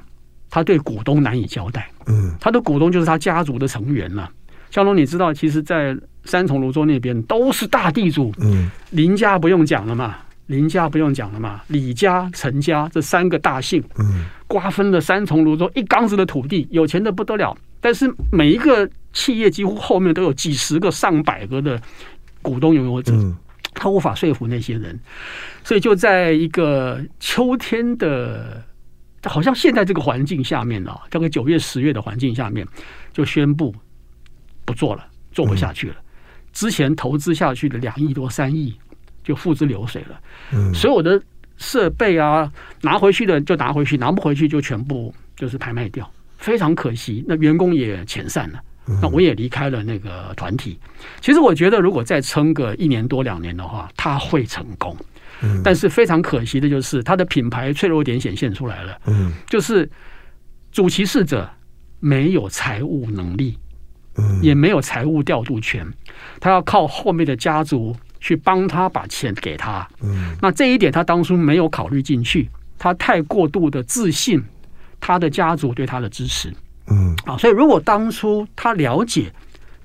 [0.49, 1.89] 他对股东难以交代。
[2.07, 4.29] 嗯，他的股东就是他家族的成员了。
[4.71, 8.31] 小龙，你知道，其实，在三重泸州那边都是大地主。
[8.39, 17.57] 嗯，林家不用讲了嘛，林家不用讲了嘛，李家、陈家这三个大姓，嗯，瓜分了三重泸州一缸子的土地，有钱的不得了。
[17.81, 21.81] 但是每一个企业几乎后面都有几十个、上百个的
[22.41, 23.13] 股东拥有者，
[23.79, 24.99] 他无法说服那些人，
[25.63, 28.61] 所以就在一个秋天的，
[29.23, 32.67] 好像现在这个环境下面啊，大概九月、十月的环境下面，
[33.13, 33.73] 就宣布
[34.65, 35.95] 不做了，做不下去了。
[36.51, 38.77] 之前投资下去的两亿多、三亿
[39.23, 40.73] 就付之流水了。
[40.73, 41.21] 所有的
[41.57, 46.11] 设备啊，拿回去的就拿回去，拿不回去就全部就是拍卖掉。
[46.37, 48.61] 非常可惜，那员工也遣散了，
[49.01, 50.79] 那我也离开了那个团体。
[51.21, 54.95] 其实我觉得，如果再撑个一年多两年的话，他会成功。
[55.63, 58.99] 但是非常可惜的就是，他的品牌脆弱点显现出来了。
[59.47, 59.89] 就是
[60.71, 61.49] 主其事者
[61.99, 63.57] 没有财务能力，
[64.41, 65.85] 也没有财务调度权，
[66.39, 69.87] 他要靠后面的家族去帮他把钱给他。
[70.41, 74.43] 那这一点他当初没有考虑进去，他太过度的自信。
[75.01, 76.53] 他的家族对他的支持，
[76.89, 79.31] 嗯啊，所以如果当初他了解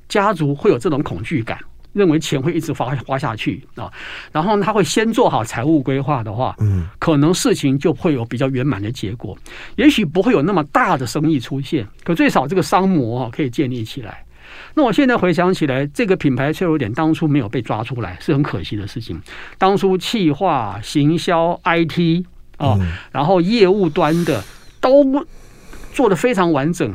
[0.09, 1.59] 家族会有这种恐惧感，
[1.93, 3.91] 认为钱会一直花花下去啊，
[4.33, 9.37] 然后他会先做好财务规划的话，嗯，可能事情就会有比较圆满的结果，
[9.77, 14.25] 也许不会有那么大的生意出现，可最少这个商模可以建立起来。
[14.75, 19.21] 那我现在回想起来，这个品牌脆弱点当初没有被抓出来，是很可惜的事情。
[19.59, 22.25] 当初企划、行销、IT
[22.57, 22.79] 啊，
[23.13, 24.43] 然后业务端的。
[24.81, 25.03] 都
[25.95, 26.93] 做的非常完整，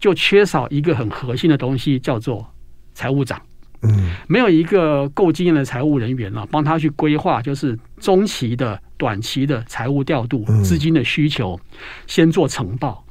[0.00, 2.46] 就缺少一个很核心的东西，叫做
[2.92, 3.40] 财务长。
[3.82, 11.58] 嗯，没有一个够经验的财务人员了，帮他去规划，就是中期的、短期的财务调度、资金的需求，
[12.06, 13.02] 先做呈报，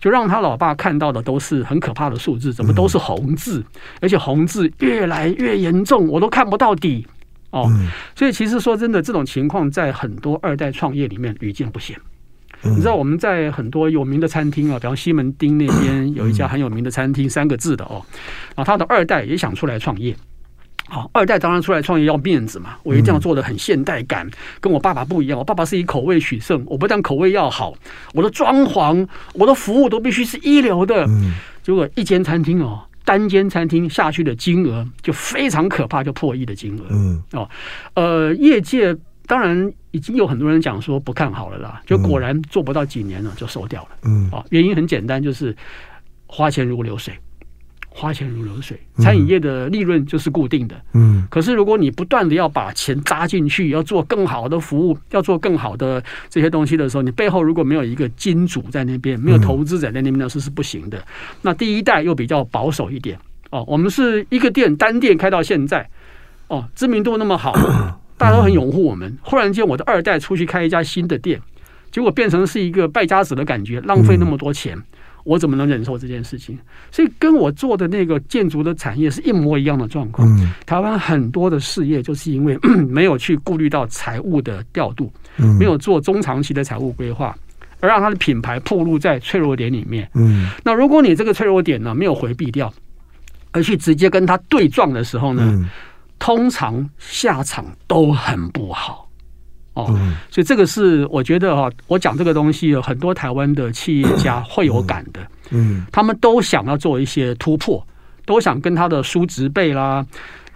[0.00, 3.64] 就让他老爸看到的都是很可怕的数字，怎么都是红字，
[4.00, 7.06] 而且红字越来越严重，我都看不到底。
[7.50, 7.70] 哦，
[8.16, 11.96] 所以其实说真的，这种情况在很多二代创业里面屡见不鲜。
[12.62, 18.02] 你知道我们在很多有名的餐厅啊，比方西门町那边有一家很有名的餐厅，三个字的哦，
[18.56, 20.16] 然后他的二代也想出来创业，
[20.88, 24.28] 好，二代当然出来创业要面子嘛，我一定要做的很现代感，
[24.60, 27.72] 跟我爸爸不一样，我爸爸是以口味取胜，我不但口味要好，
[28.12, 31.06] 我的装潢、我的服务都必须是一流的。
[31.62, 36.84] 结果一间餐厅哦，单间餐厅下去的金额就非常可怕，就破亿的金额。
[36.90, 37.48] 嗯哦，
[37.94, 38.96] 呃，业界。
[39.26, 43.88] 当然，已经有很多人讲说不看好了啦，就果然做不到几年了就收掉了。
[44.02, 45.56] 嗯，啊，原因很简单，就是
[46.26, 47.14] 花钱如流水，
[47.88, 48.78] 花钱如流水。
[48.98, 50.76] 餐饮业的利润就是固定的。
[50.92, 61.02] 嗯，可是如果你不断的要把钱扎进去，要做更好的服务，要做更好的这些东西的时候，你背后如果没有一个金主在那边，没有投资者在那边，那是是不行的。
[61.42, 63.18] 那第一代又比较保守一点。
[63.50, 65.88] 哦，我们是一个店单店开到现在，
[66.48, 67.54] 哦，知名度那么好。
[68.18, 69.16] 大家都很拥护我们。
[69.22, 71.40] 忽然间，我的二代出去开一家新的店，
[71.90, 74.76] 结果变成是一个败家子的感觉，浪费那么多钱，
[75.24, 76.58] 我怎么能忍受这件事情？
[76.90, 80.28] 所以，跟我做的那个建筑的产业是一模一样的状况。
[80.66, 85.12] 台湾很多的事业就是因为 没有去顾虑到财务的调度，
[85.58, 87.36] 没有做中长期的财务规划，
[87.80, 90.10] 而让它的品牌暴露在脆弱点里面。
[90.14, 92.72] 嗯那如果你这个脆弱点呢没有回避掉，
[93.52, 95.70] 而去直接跟它对撞的时候呢？
[96.18, 99.08] 通常下场都很不好。
[99.74, 99.86] 哦，
[100.28, 107.86] 所以这个是我觉得哈，我讲这个东西有很多台湾的企业家会有感的，嗯，他们都想要做一些突破，
[108.26, 110.04] 都想跟他的叔侄辈啦、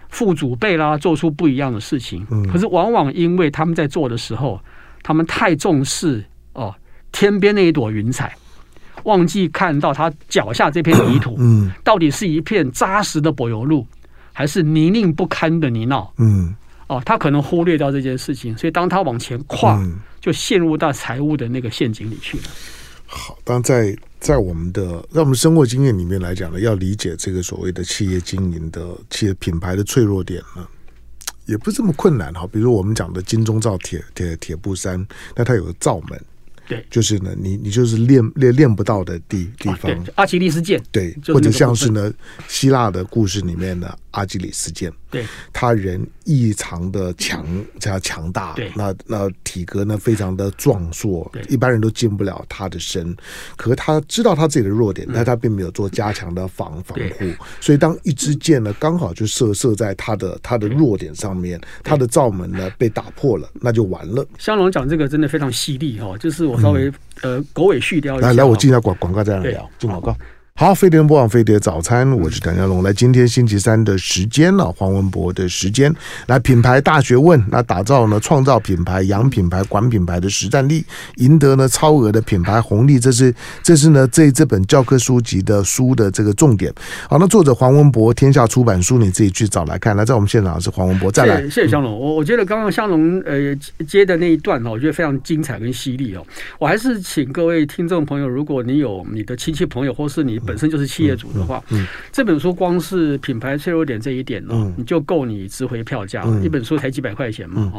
[0.09, 4.59] 父祖辈啦做出不一样的事情，可是往往因为他们在做的时候，
[5.01, 6.21] 他们太重视
[6.51, 6.75] 哦
[7.13, 8.35] 天边那一朵云彩，
[9.05, 13.87] 忘记看到他脚下这片泥土，嗯，到底是一片扎实的柏油路。
[14.33, 16.53] 还是泥泞不堪的泥淖，嗯，
[16.87, 19.81] 哦，他可能忽略掉这件事情，所以当他往前跨，
[20.19, 22.43] 就陷入到财务的那个陷阱里去了。
[23.05, 30.67] 好，当然在在我们的在我们生活经验里面来讲呢，要理解这个所谓的企业经营的企业品牌的脆弱点呢，
[31.45, 32.47] 也不是这么困难哈。
[32.51, 36.19] 比如我们讲的金钟罩铁铁铁布衫，那它有个罩门。
[36.65, 42.11] 对，就是呢，你你就是练练练不到的地地方，啊、阿基里斯腱，对，或者像是呢，
[42.47, 47.45] 希腊的故事里面的阿基里斯腱，对，他人异常的强，
[47.79, 53.13] 加强大，对，那那体格呢非常的壮硕，对，一般人都进不了他的身，
[53.57, 57.25] 可是他知道他自己的弱点，但他并没有做加强的防防护，
[57.59, 64.25] 所以当一支箭呢刚好就射射在他的他的弱点上面，他的罩门呢被打破了，那就完了。
[64.37, 66.43] 香龙讲这个真的非常犀利哈，就是。
[66.53, 70.15] 我稍微呃狗尾续貂一下，来来，我进一下广广告再来聊，进广告。
[70.55, 72.83] 好，飞碟播放飞碟早餐，我是谭家龙。
[72.83, 75.91] 来，今天星期三的时间了，黄文博的时间。
[76.27, 80.85] 来，品牌大学问，那打造呢，创造品牌、养品牌、管品牌的实战力，
[81.15, 82.99] 赢得呢超额的品牌红利。
[82.99, 86.71] 这是这是呢这这本教科书籍的书的这个重点。
[87.09, 89.97] 好，那作者黄文博，天下出版书，你自己去找来看。
[89.97, 91.99] 来，在我们现场是黄文博，再来，谢谢香龙。
[91.99, 93.55] 我我觉得刚刚香龙呃
[93.87, 96.23] 接的那一段呢，我觉得非常精彩跟犀利哦。
[96.59, 100.39] 我还是请各位听众朋友，如果你有你的亲戚朋友，或是你。
[100.45, 101.63] 本身就是企业主的话，
[102.11, 106.23] 这本书光是品牌脆弱点这一点呢，嗯、你就够你值回票价。
[106.25, 107.71] 嗯、一本书才几百块钱嘛！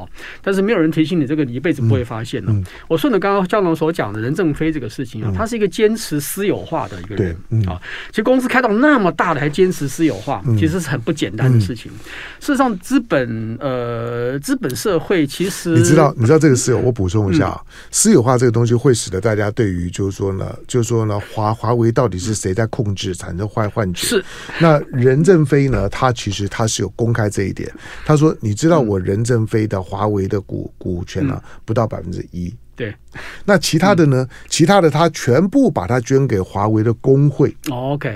[0.42, 2.55] 但是没有人提醒你，这个你一辈子不会发现了。
[2.88, 7.37] 我顺着刚刚教龙所讲的任正非这个事情啊，他是一个坚持私有化的一个人
[7.68, 7.81] 啊。
[8.11, 11.92] 其实公司开到那么大的还坚持私有化，其实是很不简单的事情。
[12.40, 22.54] 事实上，资本呃，资本社会其实你知道，你知道这个私有，我补充一下私有化这个东西会使得大家对于就是说呢，就是说呢，华华为到底是谁？
[22.55, 24.25] 在控制产生坏幻觉是，
[24.61, 25.88] 那任正非呢？
[25.88, 27.71] 他其实他是有公开这一点。
[28.07, 32.55] 他说：“你知道我任正非的华为的股股权呢，不到百分之一。
[32.77, 32.95] 对，
[33.45, 34.27] 那其他的呢？
[34.49, 37.55] 其他的他全部把它捐给华为的工会。
[37.71, 38.15] OK。”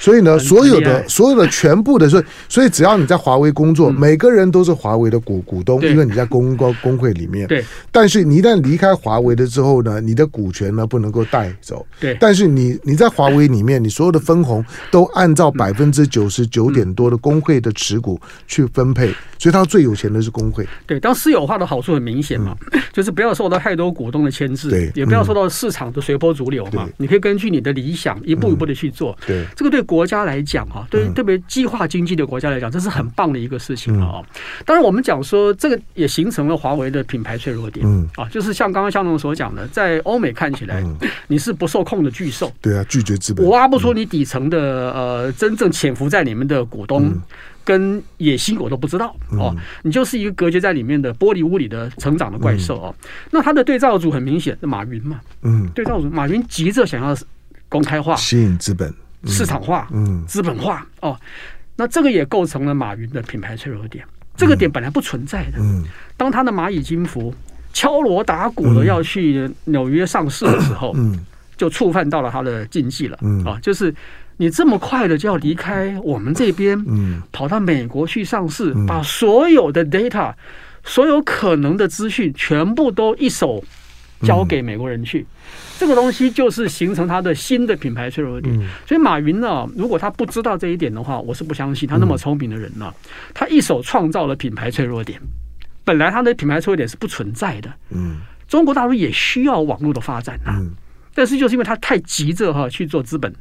[0.00, 7.46] 所以呢，所有的所有的全部的，所以所以只要你在华为工作，每个人都是华为的股股东，因为你在工工工会里面。
[7.46, 7.64] 对。
[7.90, 11.86] 但是你一旦离开华为了之后呢，你的股权呢不能够带走。
[12.00, 12.14] 对。
[12.20, 20.66] 但是你你在华为里面，你所有的分红都按照百分之九十九点多的工会的持股去分配，所以他最有钱的是工会。
[20.86, 20.98] 对。
[20.98, 22.56] 当私有化的好处很明显嘛，
[22.92, 26.88] 就是不要受到太多股东的牵制，对，也不要受到市场的随波逐流嘛。
[26.96, 29.16] 你可以根据你的理想一步一步的去做。
[29.24, 29.44] 对。
[29.54, 29.84] 这个对。
[29.84, 34.22] 国家来讲，哈，对特别计划经济的国家来讲，这是很棒的一个事情了啊。
[34.64, 40.82] 当然，我们讲说这个也形成了华为的品牌脆弱点，嗯啊，就是像刚刚香龙所讲的，在欧美看起来，
[41.28, 44.58] 你是不受控的巨兽，对啊，拒绝资本，我挖不出你底层的
[44.92, 47.12] 呃真正潜伏在里面的股东
[47.64, 52.94] 跟野心，我都不知道哦，你就是一个隔绝在里面的玻璃屋里的成长的怪兽哦。
[53.30, 57.16] 那他的对照组很明显是马云嘛，嗯，对照组马云急着想要
[57.68, 58.92] 公开化，吸引资本。
[59.26, 61.18] 市场化，嗯，资本化，哦，
[61.76, 64.04] 那这个也构成了马云的品牌脆弱点。
[64.36, 65.82] 这个点本来不存在的，嗯，
[66.14, 67.32] 当他的蚂蚁金服
[67.72, 71.24] 敲锣打鼓的要去纽约上市的时候，嗯，
[71.56, 73.94] 就触犯到了他的禁忌了，嗯，啊，就是
[74.36, 80.32] 你这么快的就要离开我们这边，嗯，跑到美国去上市，把所有的 data，
[80.84, 83.62] 所有可能的资讯全部都一手
[84.22, 85.26] 交给美国人去。
[85.78, 92.92] 这个东西就是形成它的新的品牌脆弱点，所以马云呢，如果他不知道这一点的话，我是不相信他那么聪明的人呢，
[93.34, 95.20] 他一手创造了品牌脆弱点。
[95.84, 98.18] 本来他的品牌脆弱点是不存在的，嗯，
[98.48, 100.64] 中国大陆也需要网络的发展呐，
[101.14, 103.32] 但是就是因为他太急着哈去做资本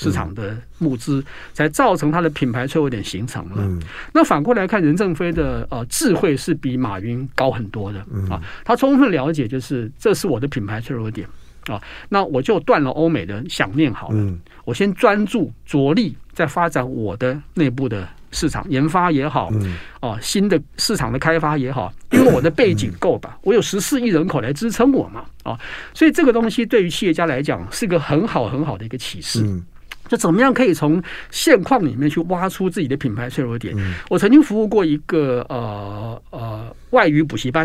[0.00, 3.84] 市场的募资，才造成他的品牌脆弱点形成了。
[4.12, 11.28] 那反过来看，任正非的呃智慧是比马云高很多的啊，他充分了解就是这是我的品牌脆弱点。
[11.68, 14.14] 啊，那我就断了欧美的想念好了。
[14.16, 25.60] 嗯、我先专注着力在发展我的内部的市场研发也好，嗯、啊，新的市场的开发也好，因为我的背景够吧，嗯、我有十四亿人口来支撑我嘛，啊，
[25.92, 29.42] 所以这个东西对于企业家来讲是个很好很好的一个启示。
[29.44, 29.62] 嗯
[30.10, 33.72] 就怎么样可以从现况里面去挖出自己的品牌脆弱点？
[33.78, 37.64] 嗯、我曾经服务过一个呃呃外语补习班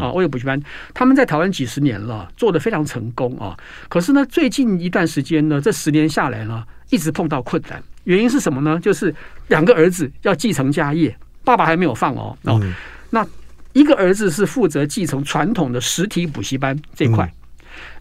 [0.00, 0.60] 啊，外语补习班，
[0.92, 3.56] 他们在台湾几十年了，做的非常成功啊。
[3.88, 7.80] 可是呢，最近一段时间呢，这十年下来呢，一直碰到困难。
[8.02, 8.80] 原因是什么呢？
[8.80, 9.14] 就是
[9.46, 12.36] 两个儿子要继承家业，爸爸还没有放哦。
[12.42, 12.74] 哦，嗯、
[13.10, 13.24] 那
[13.72, 17.24] 一个儿子是负责继承传统的实体补习班这块。
[17.24, 17.38] 嗯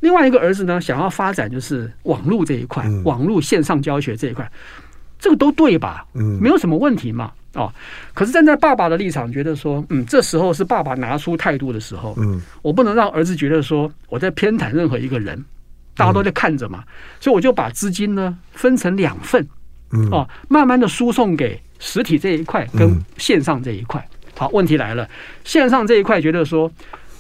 [0.02, 4.50] 另外一个儿子呢，想要发展就是网络这一块，嗯、网络线上教学这一块，
[5.20, 6.06] 这个都对吧？
[6.14, 7.32] 嗯，没有什么问题嘛。
[7.56, 7.72] 哦，
[8.16, 15.46] 可是站在爸爸的立场，觉得说，嗯，这时候是爸爸拿出态度的时候，嗯，我不能让儿子觉得说我在偏袒任何一个人，
[15.96, 16.84] 大家都在看着嘛，
[17.20, 19.48] 所以我就把资金呢分成两份，
[19.92, 24.04] 嗯哦，慢慢的输送给实体这一块跟线上这一块。
[24.36, 25.08] 好，问题来了，
[25.44, 26.72] 线上这一块觉得说，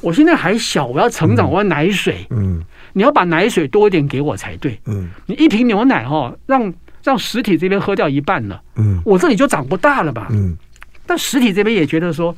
[0.04, 10.58] 我现在还小，我要成长，我要奶水，嗯，你要把奶水多一点给我才对，嗯，你一瓶牛奶哦，让让实体这边喝掉一半了，嗯，我这里就长不大了吧，嗯，
[11.06, 12.36] 但实体这边也觉得说，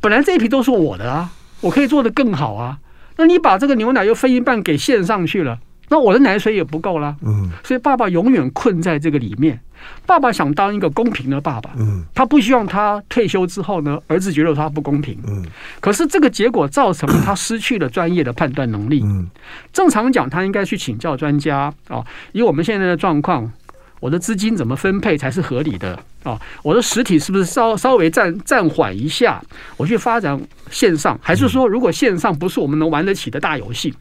[0.00, 1.30] 本来这一瓶都是我的啊，
[1.60, 2.78] 我可以做得更好啊。
[3.16, 5.58] 那你把这个牛奶又分一半给线上去了，
[5.92, 7.14] 那我的奶水也不够了。
[7.20, 9.60] 嗯，所以爸爸永远困在这个里面。
[10.06, 11.68] 爸爸想当一个公平的爸爸。
[11.76, 15.18] 嗯，他不希望他退休之后呢，儿子觉得他不公平。
[15.26, 15.44] 嗯，
[15.80, 19.02] 可是这个结果造成了他失去了专业的判断能力。
[19.04, 19.28] 嗯，
[19.70, 22.02] 正常讲，他应该去请教专家啊。
[22.32, 23.52] 以我们现在的状况。
[24.00, 26.36] 我的资金怎么分配才是合理的啊？
[26.64, 29.40] 我的实体是不是稍稍微暂暂缓一下？
[29.76, 30.40] 我去发展
[30.72, 33.94] 线上，还是说如果线上不是我们能玩得起的大游戏，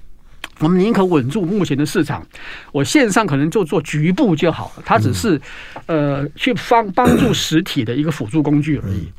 [0.61, 2.25] 我们宁可稳住目前的市场。
[2.71, 5.39] 我线上可能就做局部就好了，它只是
[5.87, 9.11] 呃去帮帮助实体的一个辅助工具而已。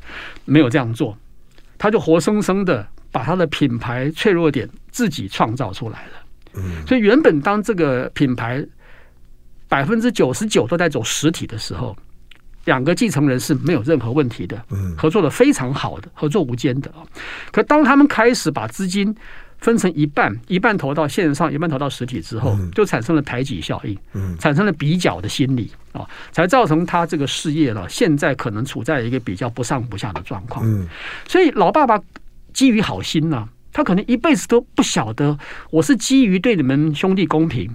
[0.45, 1.17] 没有这样做，
[1.77, 6.61] 他就活生生的把他的品牌脆弱点自己创造出来了。
[6.87, 8.65] 所以原本当这个品牌。
[9.69, 11.97] 百分之九十九都在走实体的时候，
[12.65, 14.63] 两个继承人是没有任何问题的，
[14.95, 16.93] 合作的非常好的，合作无间的。
[17.51, 19.15] 可当他们开始把资金
[19.63, 23.97] 分成一半，一半投到线上，一半投到实体之后，就产生了排挤效应，
[24.37, 30.63] 产生了比较的心理啊，才造成他这个事业了，现在可能处在一个比较不上不下的状况。
[31.25, 31.97] 所以老爸爸
[32.53, 35.39] 基于好心呢，他可能一辈子都不晓得，
[35.71, 37.73] 我是基于对你们兄弟公平。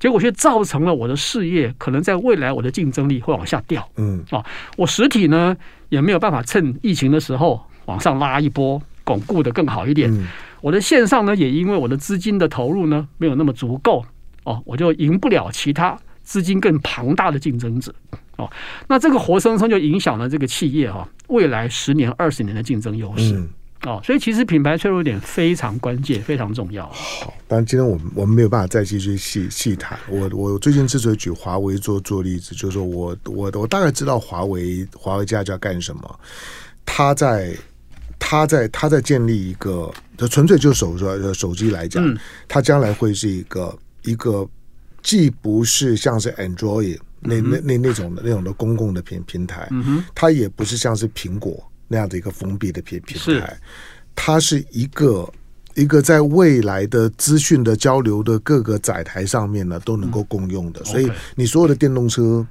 [0.00, 3.88] 结果却造成了我的事业可能在未来我的竞争力会往下掉。
[3.96, 4.44] 嗯啊，
[4.76, 5.56] 我实体呢
[5.88, 10.08] 也没有办法趁疫情的时候往上拉一波，巩固的更好一点。
[10.60, 14.04] 我的线上呢也因为我的资金的投入呢没有那么足够
[14.44, 17.94] 哦，我就赢不了其他资金更庞大的竞争者。
[18.36, 18.50] 哦，
[18.86, 23.42] 那这个活生生就影响了这个企业哈未来十年二十年的竞争优势。
[23.82, 26.84] 哦，所以其实品牌脆弱点非常关键，非常重要。
[26.88, 29.96] 好，但今天我们我们没有办法再继续细细谈。
[30.08, 36.20] 我我最近之所以举华为做做例子，就是说我我我大概知道华为华为家家干什么。
[36.84, 37.54] 他在
[38.18, 42.04] 他在他在建立一个，就纯粹就手说手机来讲，
[42.46, 44.46] 它将来会是一个一个
[45.02, 49.68] 既不是像是 Android 那那那那种的那种的公共的平平台，
[50.14, 51.62] 它也不是像是苹果。
[51.90, 53.58] 那样的一个封闭的平平台，
[54.14, 55.26] 它是一个
[55.74, 62.46] 一个在未来的资讯的交流的各个载台上面呢都能够共用的，嗯、所以你所有的电动车。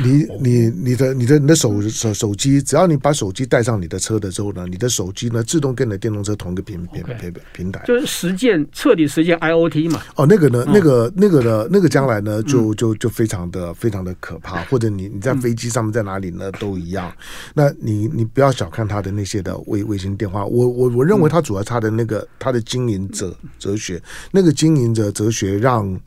[0.00, 10.00] 你你你的你的你的手手手机，只要你把手机带上你的车的时候呢，你的手机呢自动跟你的电动车同一个平平平平台，就是实践彻底实践 IOT 嘛。
[10.16, 14.62] 哦，那个呢，那个那个呢，那个将来呢，就就就非常的非常的可怕。
[14.64, 17.12] 或者你你在飞机上面在哪里呢，都一样。
[17.52, 26.00] 那你你不要小看他的那些的卫卫星电话，我我我认为他主要他的那个他的经营者哲学，那个经营者哲学让。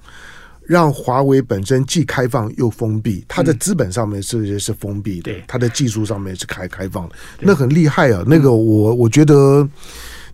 [0.68, 8.24] 让华为本身既开放又封闭，它的资本上面是是封闭的，它的技术上面是开开放的，那很厉害啊！
[8.28, 9.68] 那个我我觉得。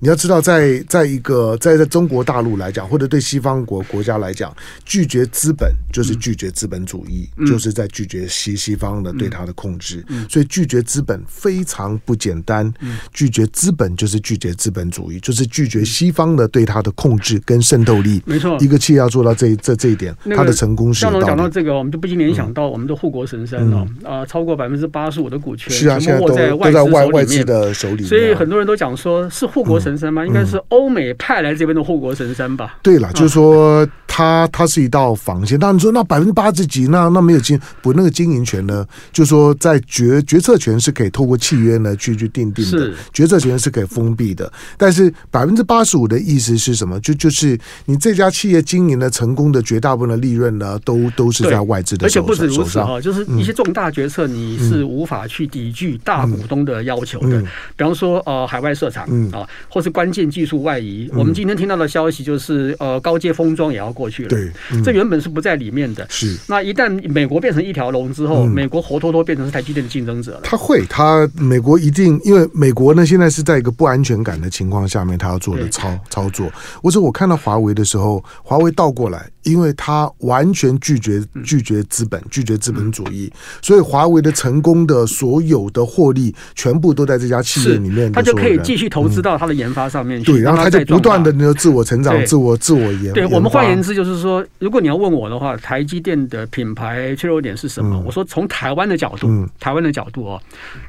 [0.04, 4.52] 你要知道在，在在一个在在中国大陆来讲，或者对西方国国家来讲，
[4.84, 10.04] 拒绝资本就是拒绝资本主义，嗯、就是在拒绝西西方的对它的控制。
[10.08, 12.66] 嗯、所以拒绝资本非常不简单。
[12.80, 18.20] 嗯、拒绝资本就是拒绝资本主义，就是拒绝西方的对它的控制跟渗透力。
[18.26, 21.02] 没错，一个企业要做到这这这一点，它的成功是。
[21.02, 28.04] 讲到这个，我们就不禁联想到我们的护国神山了、啊，超过百分之八十五的股权是啊，现在都在都在外外资的手里。
[28.04, 29.91] 所以很多人都讲说是护国神山。
[29.92, 30.26] 神山吗？
[30.26, 32.78] 应该是欧美派来这边的护国神山吧？
[32.82, 35.58] 对了，就是说它它是一道防线。
[35.60, 38.86] 那你说那百分之八十几，那那没有经不那个经营权呢？
[39.12, 44.52] 就是说在决决策权是可以透过契约呢去去定定的，是决策权是可以封闭的。
[44.78, 47.00] 但是百分之八十五的意思是什么？
[47.02, 52.24] 就就是你这家企业经营的成功的绝大部分的利润呢，都都是在外资的手上。
[52.24, 57.42] 而且不止如此啊，就是一些重大决策你是无法去抵拒大股东的要求的。
[57.76, 64.30] 比方说呃海外设厂啊，或是关键技术外移，我们今天听到的消息就是，呃，高阶封装也要过去了。
[64.30, 64.52] 对，
[64.84, 66.06] 这原本是不在里面的。
[66.10, 70.42] 是，那一旦美国变成一条龙之后，美国活脱脱变成是台积电的竞争者了。
[70.44, 76.52] 他会，他美国一定，因为美国呢现在是在一个不安全感的情况下面，他要做的操操作。
[76.82, 79.30] 我说我看到华为的时候，华为倒过来。
[79.44, 83.32] 因为他完全拒绝拒绝资本，拒绝资本主义，
[83.62, 88.12] 所以华为的成功的所有的获利，全部都在这家企业里面。
[88.12, 90.32] 他就可以继续投资到他的研发上面去。
[90.32, 93.12] 对，然后他就不断的那个自我成长、自我自我研。
[93.14, 98.00] 对我们换言之，就是说，如果你要问我的话，台积电的品牌脆弱点是什么？
[98.06, 100.40] 我说从台湾的角度，台湾的角度哦，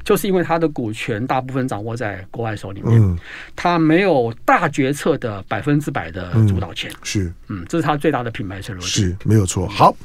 [0.03, 3.17] 就是因为它的股权大部分掌握在国外手里面，
[3.55, 6.91] 他没有大决策的百分之百的主导权。
[7.01, 8.42] 是，嗯，这是他最大的品。
[8.79, 9.67] 是没有错。
[9.67, 9.95] 好，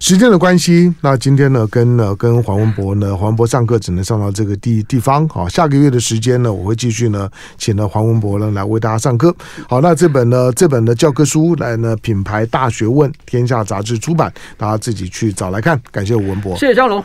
[0.00, 5.28] 时间的关系，那今天呢，跟呢跟黄文博呢，黄文博上课只能上到这个地地方。
[5.28, 9.34] 好，下个月的时间呢，我会继续呢，请呢黄文博呢来为大家上课。
[9.68, 15.80] 好，那这本呢这本的教科书来呢，品牌大学问，天下杂志出版，大家自己去找来看。
[15.90, 17.04] 感谢吴文博，谢谢张龙。